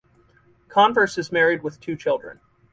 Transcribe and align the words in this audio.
Converse 0.67 1.19
is 1.19 1.31
married 1.31 1.61
with 1.61 1.79
two 1.79 1.95
children. 1.95 2.39